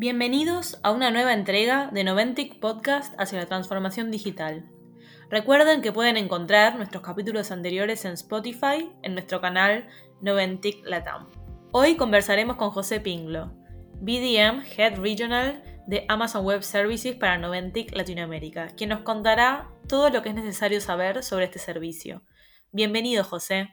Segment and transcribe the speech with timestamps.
[0.00, 4.64] Bienvenidos a una nueva entrega de Noventic Podcast hacia la transformación digital.
[5.28, 9.88] Recuerden que pueden encontrar nuestros capítulos anteriores en Spotify, en nuestro canal
[10.20, 11.26] Noventic Latam.
[11.72, 13.52] Hoy conversaremos con José Pinglo,
[14.00, 20.22] BDM Head Regional de Amazon Web Services para Noventic Latinoamérica, quien nos contará todo lo
[20.22, 22.22] que es necesario saber sobre este servicio.
[22.70, 23.70] Bienvenido, José.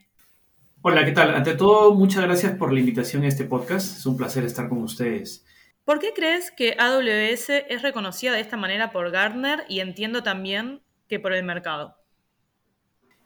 [0.81, 1.35] Hola, ¿qué tal?
[1.35, 3.99] Ante todo, muchas gracias por la invitación a este podcast.
[3.99, 5.45] Es un placer estar con ustedes.
[5.85, 10.81] ¿Por qué crees que AWS es reconocida de esta manera por Gartner y entiendo también
[11.07, 11.95] que por el mercado?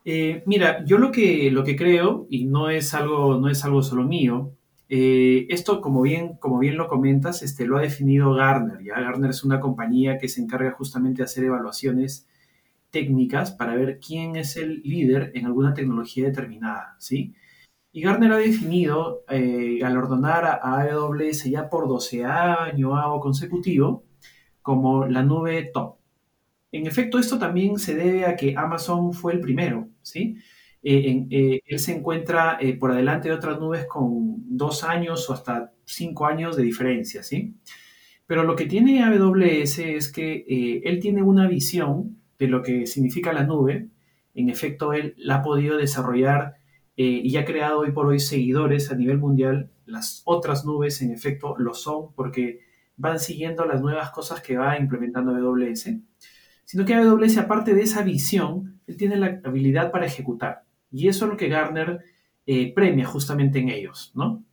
[0.03, 3.81] Eh, mira, yo lo que, lo que creo, y no es algo, no es algo
[3.81, 4.57] solo mío,
[4.89, 8.83] eh, esto, como bien, como bien lo comentas, este, lo ha definido Gartner.
[8.83, 8.99] ¿ya?
[8.99, 12.27] Gartner es una compañía que se encarga justamente de hacer evaluaciones
[12.89, 17.35] técnicas para ver quién es el líder en alguna tecnología determinada, ¿sí?
[17.91, 24.03] Y Gartner ha definido eh, galardonar a AWS ya por 12 años consecutivo
[24.61, 25.97] como la nube top.
[26.71, 30.37] En efecto, esto también se debe a que Amazon fue el primero, ¿sí?
[30.83, 35.73] Eh, eh, él se encuentra por adelante de otras nubes con dos años o hasta
[35.85, 37.55] cinco años de diferencia, ¿sí?
[38.27, 43.33] Pero lo que tiene AWS es que él tiene una visión de lo que significa
[43.33, 43.89] la nube.
[44.35, 46.58] En efecto, él la ha podido desarrollar
[47.01, 49.71] eh, y ha creado hoy por hoy seguidores a nivel mundial.
[49.85, 52.59] Las otras nubes, en efecto, lo son porque
[52.97, 55.91] van siguiendo las nuevas cosas que va implementando AWS,
[56.65, 60.65] sino que AWS, aparte de esa visión, él tiene la habilidad para ejecutar.
[60.91, 62.01] Y eso es lo que Gartner
[62.45, 64.43] eh, premia justamente en ellos, ¿no?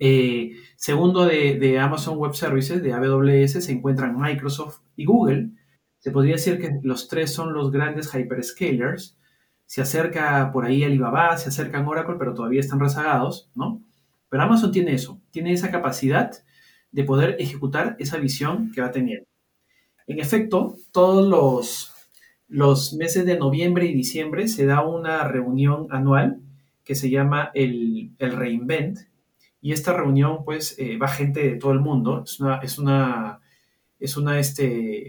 [0.00, 5.50] Eh, segundo de, de, Amazon Web Services, de AWS, se encuentran Microsoft y Google.
[6.00, 9.16] Se podría decir que los tres son los grandes hyperscalers
[9.68, 13.82] se acerca por ahí Alibaba, se acercan Oracle, pero todavía están rezagados, ¿no?
[14.30, 16.32] Pero Amazon tiene eso, tiene esa capacidad
[16.90, 19.26] de poder ejecutar esa visión que va teniendo.
[20.06, 21.92] En efecto, todos los,
[22.48, 26.40] los meses de noviembre y diciembre se da una reunión anual
[26.82, 29.00] que se llama el, Reinvent,
[29.60, 33.40] y esta reunión, pues, eh, va gente de todo el mundo, es una, es una,
[34.00, 35.08] es una, este,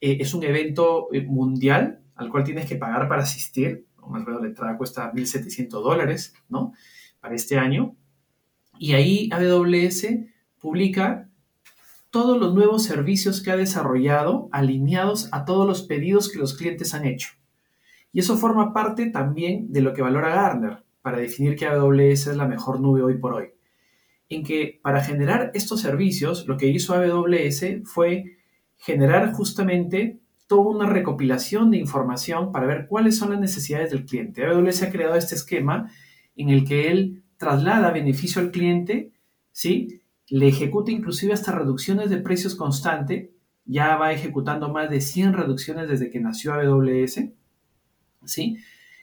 [0.00, 3.86] eh, es un evento eh, mundial al cual tienes que pagar para asistir.
[3.96, 6.74] Más o menos la entrada cuesta 1.700 dólares, ¿no?
[7.18, 7.96] Para este año.
[8.78, 10.06] Y ahí AWS
[10.58, 11.28] publica
[12.10, 16.92] todos los nuevos servicios que ha desarrollado alineados a todos los pedidos que los clientes
[16.92, 17.30] han hecho.
[18.12, 22.36] Y eso forma parte también de lo que valora Gartner para definir que AWS es
[22.36, 23.46] la mejor nube hoy por hoy.
[24.28, 28.36] En que para generar estos servicios, lo que hizo AWS fue
[28.76, 30.19] generar justamente
[30.50, 34.44] toda una recopilación de información para ver cuáles son las necesidades del cliente.
[34.44, 35.92] AWS ha creado este esquema
[36.34, 39.12] en el que él traslada beneficio al cliente,
[39.52, 40.00] ¿sí?
[40.26, 43.30] le ejecuta inclusive hasta reducciones de precios constante,
[43.64, 47.20] ya va ejecutando más de 100 reducciones desde que nació AWS.
[48.24, 48.56] ¿sí?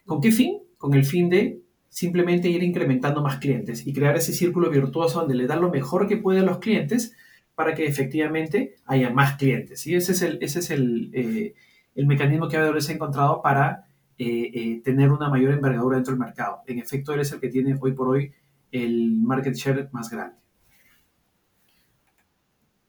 [0.06, 0.58] ¿Con qué fin?
[0.78, 5.36] Con el fin de simplemente ir incrementando más clientes y crear ese círculo virtuoso donde
[5.36, 7.16] le da lo mejor que puede a los clientes
[7.58, 9.88] para que efectivamente haya más clientes.
[9.88, 11.56] Y ese es el, ese es el, eh,
[11.96, 13.88] el mecanismo que AWS ha encontrado para
[14.20, 16.62] eh, eh, tener una mayor envergadura dentro del mercado.
[16.68, 18.32] En efecto, él es el que tiene hoy por hoy
[18.72, 20.38] el market share más grande.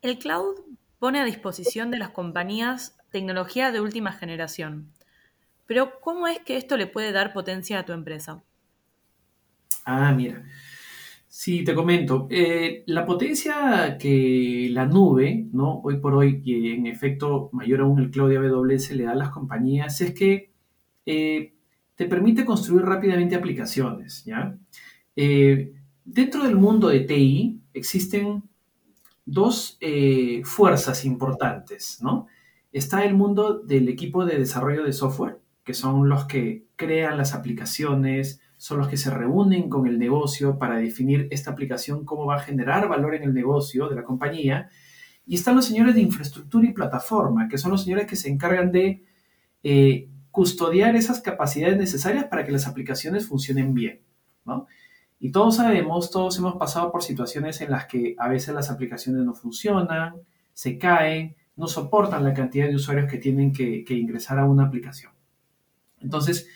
[0.03, 0.57] El cloud
[0.99, 4.93] pone a disposición de las compañías tecnología de última generación.
[5.65, 8.43] Pero ¿cómo es que esto le puede dar potencia a tu empresa?
[9.87, 10.45] Ah, mira.
[11.41, 12.27] Sí, te comento.
[12.31, 15.81] Eh, la potencia que la nube, ¿no?
[15.85, 19.31] Hoy por hoy, y en efecto mayor aún el cloud AWS le da a las
[19.31, 20.51] compañías, es que
[21.07, 21.55] eh,
[21.95, 24.59] te permite construir rápidamente aplicaciones, ¿ya?
[25.15, 28.43] Eh, dentro del mundo de TI existen
[29.25, 29.79] dos
[30.43, 32.27] fuerzas importantes, ¿no?
[32.73, 37.33] Está el mundo del equipo de desarrollo de software, que son los que crean las
[37.33, 42.37] aplicaciones, son los que se reúnen con el negocio para definir esta aplicación, cómo va
[42.37, 44.69] a generar valor en el negocio de la compañía.
[45.25, 48.73] Y están los señores de infraestructura y plataforma, que son los señores que se encargan
[48.73, 49.05] de
[49.63, 54.01] eh, custodiar esas capacidades necesarias para que las aplicaciones funcionen bien.
[55.21, 59.23] Y todos sabemos, todos hemos pasado por situaciones en las que a veces las aplicaciones
[59.23, 60.15] no funcionan,
[60.53, 64.65] se caen, no soportan la cantidad de usuarios que tienen que, que ingresar a una
[64.65, 65.13] aplicación.
[66.01, 66.49] Entonces,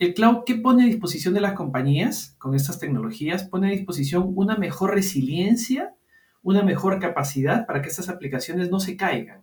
[0.00, 3.44] el cloud, ¿qué pone a disposición de las compañías con estas tecnologías?
[3.44, 5.94] Pone a disposición una mejor resiliencia,
[6.42, 9.42] una mejor capacidad para que estas aplicaciones no se caigan,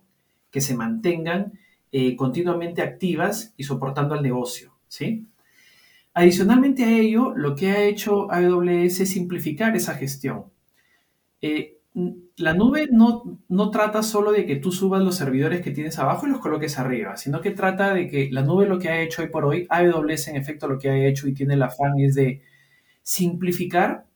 [0.50, 1.52] que se mantengan
[1.92, 5.28] eh, continuamente activas y soportando al negocio, ¿sí?
[6.12, 10.46] Adicionalmente a ello, lo que ha hecho AWS es simplificar esa gestión.
[11.40, 15.98] Eh, la nube no, no trata solo de que tú subas los servidores que tienes
[15.98, 19.00] abajo y los coloques arriba, sino que trata de que la nube lo que ha
[19.00, 21.98] hecho hoy por hoy, AWS en efecto lo que ha hecho y tiene el afán
[21.98, 22.42] es de
[23.02, 24.06] simplificar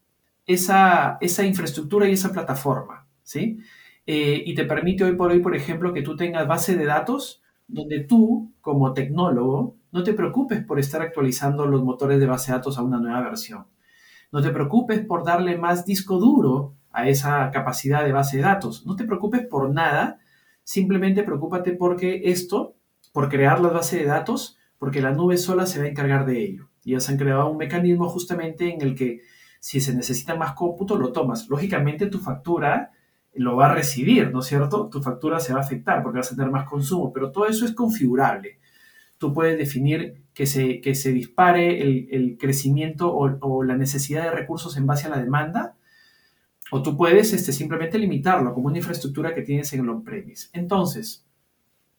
[0.46, 3.58] esa, esa infraestructura y esa plataforma, ¿sí?
[4.06, 7.42] Eh, y te permite hoy por hoy, por ejemplo, que tú tengas base de datos
[7.68, 12.58] donde tú, como tecnólogo, no te preocupes por estar actualizando los motores de base de
[12.58, 13.66] datos a una nueva versión.
[14.30, 18.86] No te preocupes por darle más disco duro a esa capacidad de base de datos.
[18.86, 20.18] No te preocupes por nada,
[20.62, 22.76] simplemente preocúpate porque esto,
[23.12, 26.42] por crear la base de datos, porque la nube sola se va a encargar de
[26.42, 26.68] ello.
[26.84, 29.20] Y ya se han creado un mecanismo justamente en el que
[29.60, 31.48] si se necesita más cómputo, lo tomas.
[31.48, 32.90] Lógicamente tu factura
[33.34, 34.88] lo va a recibir, ¿no es cierto?
[34.88, 37.64] Tu factura se va a afectar porque vas a tener más consumo, pero todo eso
[37.64, 38.58] es configurable.
[39.18, 44.32] Tú puedes definir que se, que se dispare el, crecimiento o, o, la necesidad de
[44.32, 45.76] recursos en base a la demanda
[46.74, 50.48] o tú puedes este, simplemente limitarlo como una infraestructura que tienes en el on-premise.
[50.54, 51.22] Entonces,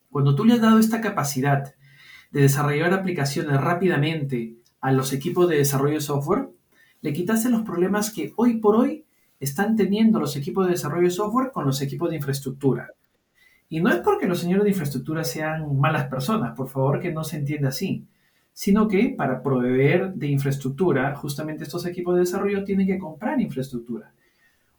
[0.09, 1.75] cuando tú le has dado esta capacidad
[2.31, 6.49] de desarrollar aplicaciones rápidamente a los equipos de desarrollo de software,
[7.01, 9.05] le quitaste los problemas que hoy por hoy
[9.39, 12.89] están teniendo los equipos de desarrollo de software con los equipos de infraestructura.
[13.69, 17.23] Y no es porque los señores de infraestructura sean malas personas, por favor que no
[17.23, 18.07] se entienda así,
[18.53, 24.13] sino que para proveer de infraestructura, justamente estos equipos de desarrollo tienen que comprar infraestructura.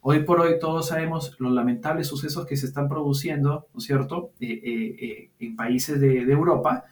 [0.07, 4.33] Hoy por hoy todos sabemos los lamentables sucesos que se están produciendo, ¿no es cierto?,
[4.39, 6.85] eh, eh, eh, en países de, Europa,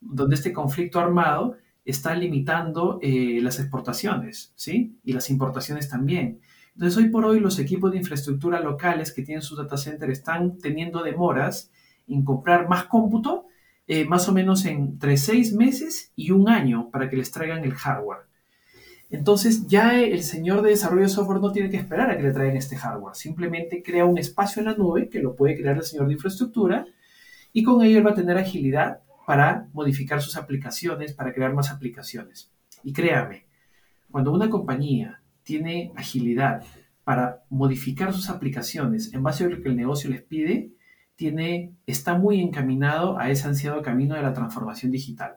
[0.00, 4.98] donde este conflicto armado está limitando las exportaciones, ¿sí?
[5.04, 6.40] Y las importaciones también.
[6.72, 10.56] Entonces, hoy por hoy los equipos de infraestructura locales que tienen sus data centers están
[10.56, 11.70] teniendo demoras
[12.08, 13.44] en comprar más cómputo,
[14.08, 18.20] más o menos entre seis meses y un año para que les traigan el hardware.
[19.14, 22.32] Entonces ya el señor de desarrollo de software no tiene que esperar a que le
[22.32, 25.84] traigan este hardware, simplemente crea un espacio en la nube que lo puede crear el
[25.84, 26.84] señor de infraestructura
[27.52, 31.70] y con ello él va a tener agilidad para modificar sus aplicaciones, para crear más
[31.70, 32.50] aplicaciones.
[32.82, 33.46] Y créame,
[34.10, 36.64] cuando una compañía tiene agilidad
[37.04, 40.72] para modificar sus aplicaciones en base a lo que el negocio les pide,
[41.14, 45.36] tiene, está muy encaminado a ese ansiado camino de la transformación digital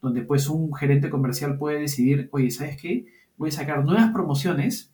[0.00, 3.06] donde pues un gerente comercial puede decidir, oye, ¿sabes qué?
[3.36, 4.92] Voy a sacar nuevas promociones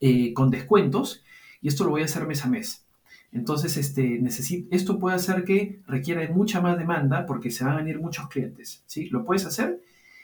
[0.00, 1.24] eh, con descuentos
[1.60, 2.84] y esto lo voy a hacer mes a mes.
[3.32, 4.22] Entonces, este,
[4.70, 8.84] esto puede hacer que requiera mucha más demanda porque se van a venir muchos clientes.
[8.86, 9.08] ¿sí?
[9.08, 9.80] ¿Lo puedes hacer?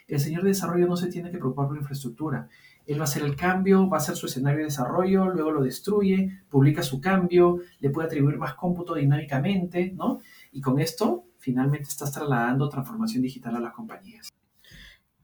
[0.07, 2.47] El señor de desarrollo no se tiene que preocupar por la infraestructura.
[2.85, 5.63] Él va a hacer el cambio, va a hacer su escenario de desarrollo, luego lo
[5.63, 10.19] destruye, publica su cambio, le puede atribuir más cómputo dinámicamente, ¿no?
[10.51, 14.29] Y con esto finalmente estás trasladando transformación digital a las compañías.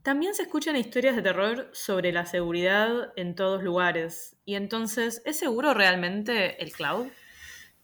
[0.02, 4.38] También se escuchan historias de terror sobre la seguridad en todos lugares.
[4.46, 7.08] Y entonces, ¿es seguro realmente el cloud?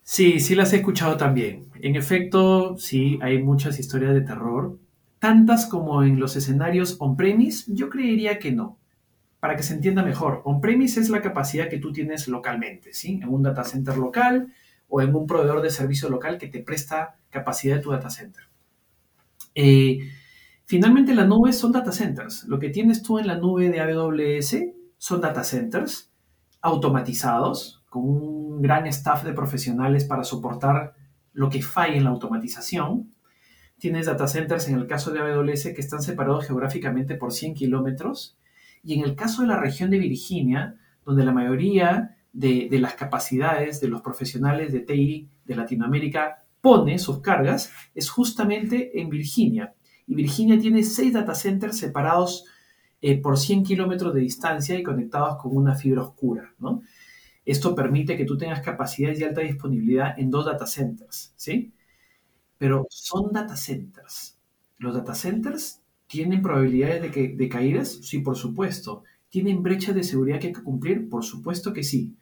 [0.01, 1.69] Sí, sí las he escuchado también.
[1.81, 4.79] En efecto, sí, hay muchas historias de terror.
[5.19, 8.79] Tantas como en los escenarios on-premise, yo creería que no.
[9.39, 13.19] Para que se entienda mejor, on-premise es la capacidad que tú tienes localmente, ¿sí?
[13.21, 14.53] En un data center local,
[14.87, 18.43] o en un proveedor de servicio local que te presta capacidad de tu data center.
[19.55, 19.99] Eh,
[20.65, 22.45] finalmente, las nubes son data centers.
[22.45, 24.57] Lo que tienes tú en la nube de AWS
[24.97, 26.11] son data centers
[26.61, 30.95] automatizados, con un gran staff de profesionales para soportar
[31.33, 33.13] lo que falla en la automatización.
[33.77, 38.37] Tienes data centers en el caso de AWS que están separados geográficamente por 100 kilómetros.
[38.81, 43.79] Y en el caso de la región de Virginia, donde la mayoría de, las capacidades
[43.79, 49.75] de los profesionales de TI de Latinoamérica pone sus cargas es justamente en Virginia.
[50.07, 52.45] Y Virginia tiene seis data centers separados
[53.01, 56.55] eh, por 100 kilómetros de distancia y conectados con una fibra oscura.
[56.59, 56.81] ¿no?
[57.43, 61.33] Esto permite que tú tengas capacidades de alta disponibilidad en dos data centers.
[61.35, 61.73] ¿sí?
[62.57, 64.39] Pero son data centers.
[64.77, 67.89] ¿Los data centers tienen probabilidades de, que, de caídas?
[68.03, 69.03] Sí, por supuesto.
[69.27, 71.09] ¿Tienen brechas de seguridad que hay que cumplir?
[71.09, 72.15] Por supuesto que sí.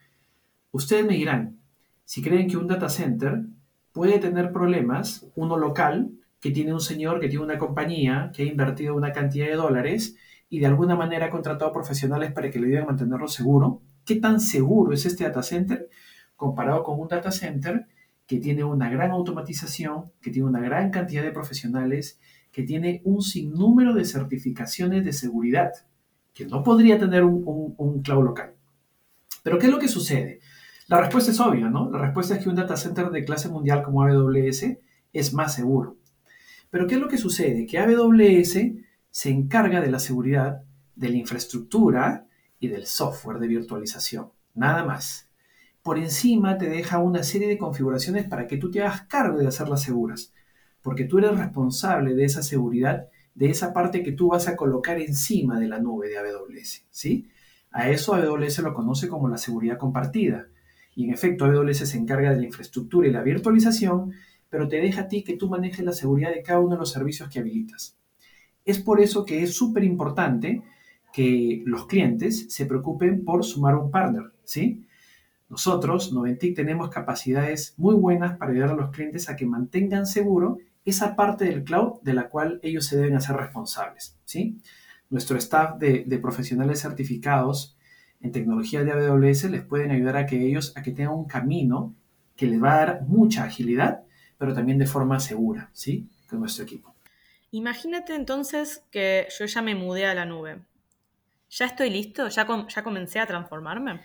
[0.72, 1.60] Ustedes me dirán,
[2.06, 3.44] si creen que un data center
[3.92, 8.46] puede tener problemas, uno local, que tiene un señor, que tiene una compañía, que ha
[8.46, 10.16] invertido una cantidad de dólares
[10.50, 14.16] y de alguna manera ha contratado profesionales para que le ayuden a mantenerlo seguro, ¿qué
[14.16, 15.90] tan seguro es este data center
[16.36, 17.86] comparado con un data center
[18.26, 22.20] que tiene una gran automatización, que tiene una gran cantidad de profesionales,
[22.52, 25.72] que tiene un sinnúmero de certificaciones de seguridad,
[26.34, 28.54] que no podría tener un, un cloud local?
[29.44, 30.40] Pero ¿qué es lo que sucede?
[30.92, 31.90] La respuesta es obvia, ¿no?
[31.90, 34.78] La respuesta es que un data center de clase mundial como AWS
[35.14, 35.96] es más seguro.
[36.70, 37.66] Pero ¿qué es lo que sucede?
[37.66, 38.58] Que AWS
[39.10, 42.28] se encarga de la seguridad de la infraestructura
[42.60, 45.30] y del software de virtualización, nada más.
[45.82, 49.48] por encima te deja una serie de configuraciones para que tú te hagas cargo de
[49.48, 50.34] hacerlas seguras,
[50.82, 55.00] porque tú eres responsable de esa seguridad, de esa parte que tú vas a colocar
[55.00, 57.30] encima de la nube de AWS, ¿sí?
[57.72, 60.48] A eso AWS lo conoce como la seguridad compartida.
[60.96, 64.14] Y en efecto, AWS se encarga de la infraestructura y la virtualización,
[64.50, 66.92] pero te deja a ti que tú manejes la seguridad de cada uno de los
[66.92, 67.96] servicios que habilitas.
[68.66, 70.62] Es por eso que es súper importante
[71.14, 74.86] que los clientes se preocupen por sumar un partner, ¿sí?
[75.50, 80.60] Nosotros, Noventic, tenemos capacidades muy buenas para ayudar a los clientes a que mantengan seguro
[80.86, 84.58] esa parte del cloud de la cual ellos se deben hacer responsables, ¿sí?
[85.10, 87.76] Nuestro staff de, de profesionales certificados
[88.22, 91.96] en tecnología de AWS les pueden ayudar a que ellos, a que tengan un camino
[92.36, 94.04] que les va a dar mucha agilidad,
[94.38, 96.08] pero también de forma segura, ¿sí?
[96.30, 96.94] Con nuestro equipo.
[97.52, 100.60] Imagínate entonces que yo ya me mudé a la nube.
[101.50, 102.30] ¿Ya estoy listo?
[102.30, 104.00] ¿Ya, ya comencé a transformarme?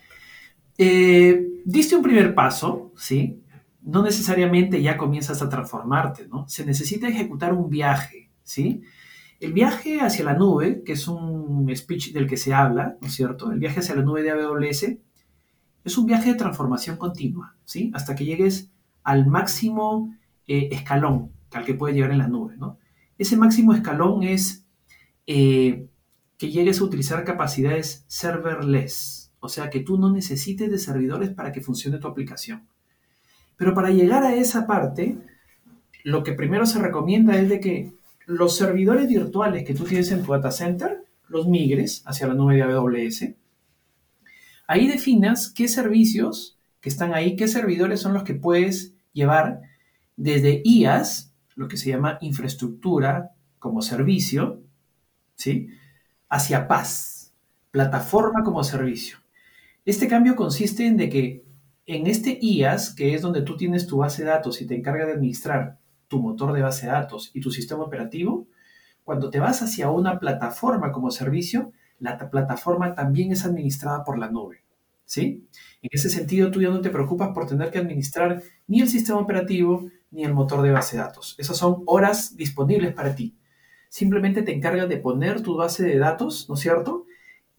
[0.77, 3.43] Eh, diste un primer paso, ¿sí?
[3.83, 6.49] No necesariamente ya comienzas a transformarte, ¿no?
[6.49, 8.83] Se necesita ejecutar un viaje, ¿sí?
[9.41, 13.15] El viaje hacia la nube, que es un speech del que se habla, ¿no es
[13.15, 13.53] cierto?
[13.53, 14.97] El viaje hacia la nube de AWS
[15.85, 17.91] es un viaje de transformación continua, ¿sí?
[17.95, 18.71] Hasta que llegues
[19.03, 20.15] al máximo
[20.47, 22.79] eh, escalón al que puedes llegar en la nube, ¿no?
[23.19, 24.67] Ese máximo escalón es
[25.27, 25.89] eh,
[26.37, 31.53] que llegues a utilizar capacidades serverless, o sea, que tú no necesites de servidores para
[31.53, 32.67] que funcione tu aplicación.
[33.57, 35.17] Pero para llegar a esa parte,
[36.05, 37.93] lo que primero se recomienda es de que
[38.27, 42.57] los servidores virtuales que tú tienes en tu data center los migres hacia la nube
[42.57, 43.35] de AWS.
[44.67, 49.63] Ahí definas qué servicios que están ahí, qué servidores son los que puedes llevar
[50.17, 54.61] desde IaaS, lo que se llama infraestructura como servicio,
[55.35, 55.69] ¿sí?
[56.29, 57.33] hacia PaaS,
[57.71, 59.19] plataforma como servicio.
[59.85, 61.45] Este cambio consiste en de que
[61.87, 65.07] en este IaaS, que es donde tú tienes tu base de datos y te encarga
[65.07, 68.47] de administrar tu motor de base de datos y tu sistema operativo,
[69.05, 74.31] cuando te vas hacia una plataforma como servicio, la plataforma también es administrada por la
[74.31, 74.63] nube.
[75.05, 75.47] ¿Sí?
[75.83, 79.21] En ese sentido, tú ya no te preocupas por tener que administrar ni el sistema
[79.21, 81.37] operativo ni el motor de base de datos.
[81.39, 83.37] Esas son horas disponibles para ti.
[83.89, 87.07] Simplemente te encargas de poner tu base de datos, ¿no es cierto?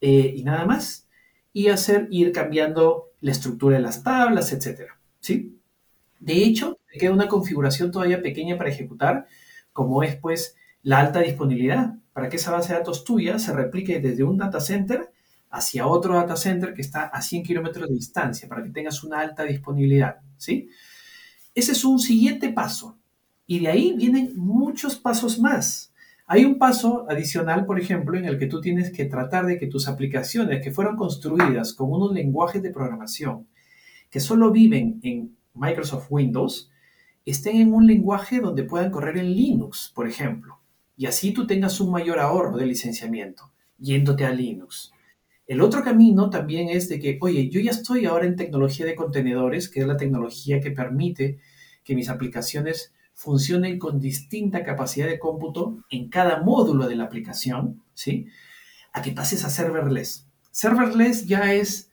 [0.01, 1.07] Eh, y nada más.
[1.53, 4.99] Y hacer, ir cambiando la estructura de las tablas, etcétera.
[5.19, 5.57] ¿Sí?
[6.19, 9.27] De hecho, queda una configuración todavía pequeña para ejecutar,
[9.73, 13.99] como es pues la alta disponibilidad, para que esa base de datos tuya se replique
[13.99, 15.11] desde un data center
[15.49, 19.19] hacia otro data center que está a 100 kilómetros de distancia, para que tengas una
[19.19, 20.17] alta disponibilidad.
[20.37, 20.69] ¿sí?
[21.53, 22.97] Ese es un siguiente paso.
[23.45, 25.93] Y de ahí vienen muchos pasos más.
[26.25, 29.67] Hay un paso adicional, por ejemplo, en el que tú tienes que tratar de que
[29.67, 33.47] tus aplicaciones que fueron construidas con unos lenguajes de programación
[34.09, 36.69] que solo viven en Microsoft Windows,
[37.31, 40.59] estén en un lenguaje donde puedan correr en Linux, por ejemplo.
[40.95, 44.91] Y así tú tengas un mayor ahorro de licenciamiento, yéndote a Linux.
[45.45, 48.95] El otro camino también es de que, oye, yo ya estoy ahora en tecnología de
[48.95, 51.39] contenedores, que es la tecnología que permite
[51.83, 57.81] que mis aplicaciones funcionen con distinta capacidad de cómputo en cada módulo de la aplicación,
[57.93, 58.27] ¿sí?
[58.93, 60.27] A que pases a serverless.
[60.51, 61.91] Serverless ya es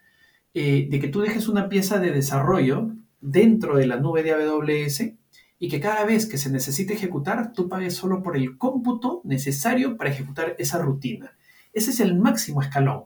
[0.53, 5.15] eh, de que tú dejes una pieza de desarrollo dentro de la nube de AWS
[5.59, 9.97] y que cada vez que se necesite ejecutar, tú pagues solo por el cómputo necesario
[9.97, 11.37] para ejecutar esa rutina.
[11.73, 13.05] Ese es el máximo escalón.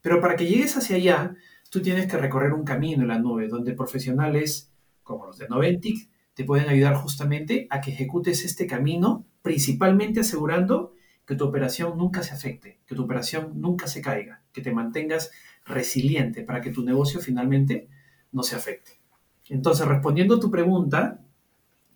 [0.00, 1.34] Pero para que llegues hacia allá,
[1.70, 4.70] tú tienes que recorrer un camino en la nube donde profesionales
[5.02, 10.94] como los de Noventic te pueden ayudar justamente a que ejecutes este camino, principalmente asegurando
[11.24, 15.30] que tu operación nunca se afecte, que tu operación nunca se caiga, que te mantengas
[15.64, 17.88] resiliente para que tu negocio finalmente
[18.32, 19.00] no se afecte.
[19.48, 21.24] Entonces, respondiendo a tu pregunta,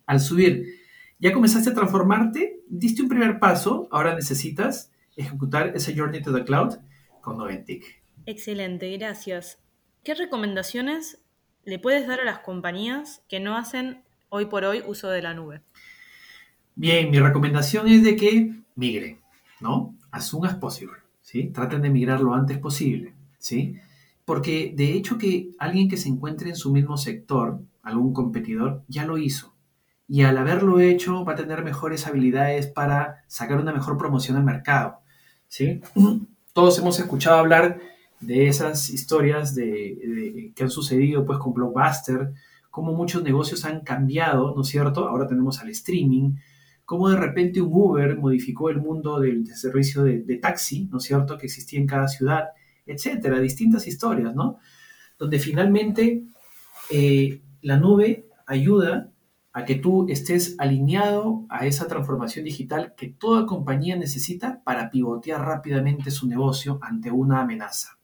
[0.09, 0.65] al subir,
[1.19, 6.43] ya comenzaste a transformarte, diste un primer paso, ahora necesitas ejecutar ese Journey to the
[6.43, 6.77] Cloud
[7.21, 8.01] con Noventic.
[8.25, 9.59] Excelente, gracias.
[10.03, 11.21] ¿Qué recomendaciones
[11.63, 15.35] le puedes dar a las compañías que no hacen hoy por hoy uso de la
[15.35, 15.61] nube?
[16.73, 19.19] Bien, mi recomendación es de que migren,
[19.59, 19.95] ¿no?
[20.09, 21.51] As soon as possible, ¿sí?
[21.53, 23.75] Traten de migrar lo antes posible, ¿sí?
[24.25, 29.05] Porque de hecho que alguien que se encuentre en su mismo sector, algún competidor, ya
[29.05, 29.53] lo hizo.
[30.11, 34.43] Y al haberlo hecho va a tener mejores habilidades para sacar una mejor promoción al
[34.43, 35.01] mercado,
[35.47, 35.81] ¿sí?
[36.53, 37.79] Todos hemos escuchado hablar
[38.19, 42.33] de esas historias de, que han sucedido pues con Blockbuster,
[42.71, 45.07] cómo muchos negocios han cambiado, ¿no es cierto?
[45.07, 46.37] Ahora tenemos al streaming,
[46.85, 51.37] cómo de repente un Uber modificó el mundo del, servicio de, taxi, ¿no es cierto?,
[51.37, 52.45] que existía en cada ciudad,
[52.87, 54.57] etcétera, distintas historias, ¿no?
[55.19, 56.23] Donde finalmente
[56.89, 59.11] eh, la nube ayuda
[59.51, 65.41] a que tú estés alineado a esa transformación digital que toda compañía necesita para pivotear
[65.41, 67.97] rápidamente su negocio ante una amenaza.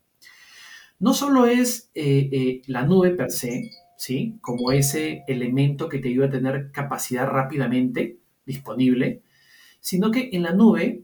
[1.00, 4.38] No solo es eh, eh, la nube per se, ¿sí?
[4.42, 9.22] como ese elemento que te ayuda a tener capacidad rápidamente disponible,
[9.80, 11.04] sino que en la nube,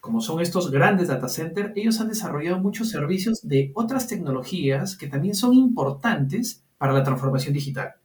[0.00, 5.06] como son estos grandes data centers, ellos han desarrollado muchos servicios de otras tecnologías que
[5.06, 7.97] también son importantes para la transformación digital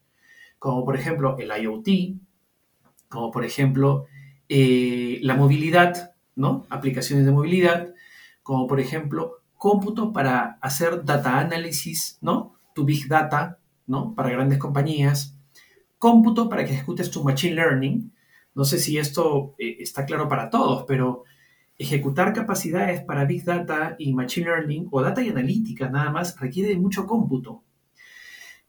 [0.63, 1.89] como por ejemplo el IoT,
[3.09, 4.05] como por ejemplo
[4.47, 6.65] eh, la movilidad, ¿no?
[6.69, 7.93] Aplicaciones de movilidad,
[8.43, 12.55] como por ejemplo cómputo para hacer data análisis, ¿no?
[12.73, 14.15] Tu big data, ¿no?
[14.15, 15.35] Para grandes compañías,
[15.99, 18.13] cómputo para que ejecutes tu machine learning.
[18.55, 21.25] No sé si esto eh, está claro para todos, pero
[21.77, 26.77] ejecutar capacidades para big data y machine learning o data y analítica nada más requiere
[26.77, 27.63] mucho cómputo.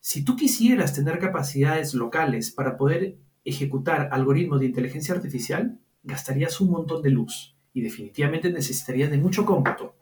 [0.07, 6.73] Si tú quisieras tener capacidades locales para poder ejecutar algoritmos de inteligencia artificial, gastarías un
[6.73, 9.97] montón de luz y definitivamente necesitarías de mucho cómputo.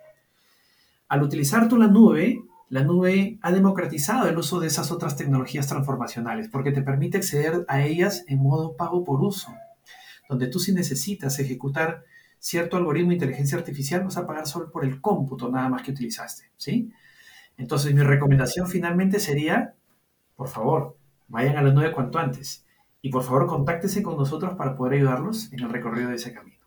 [1.06, 5.68] Al utilizar tú la nube, la nube ha democratizado el uso de esas otras tecnologías
[5.68, 9.54] transformacionales porque te permite acceder a ellas en modo pago por uso,
[10.28, 12.02] donde tú si necesitas ejecutar
[12.40, 15.92] cierto algoritmo de inteligencia artificial vas a pagar solo por el cómputo nada más que
[15.92, 16.90] utilizaste, ¿sí?
[17.56, 19.76] Entonces mi recomendación finalmente sería
[20.36, 20.96] por favor,
[21.28, 22.66] vayan a la nube cuanto antes.
[23.00, 26.62] Y por favor, contáctese con nosotros para poder ayudarlos en el recorrido de ese camino.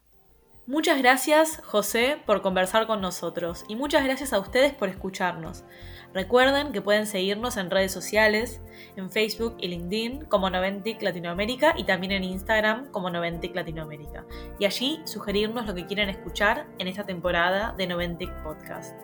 [0.67, 5.63] Muchas gracias, José, por conversar con nosotros y muchas gracias a ustedes por escucharnos.
[6.12, 8.62] Recuerden que pueden seguirnos en redes sociales,
[8.95, 14.25] en Facebook y LinkedIn como Noventic Latinoamérica y también en Instagram como Noventic Latinoamérica.
[14.57, 18.95] Y allí sugerirnos lo que quieren escuchar en esta temporada de Noventic Podcast.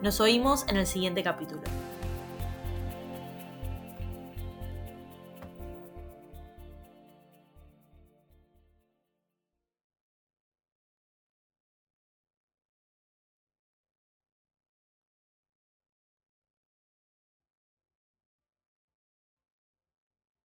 [0.00, 1.62] Nos oímos en el siguiente capítulo.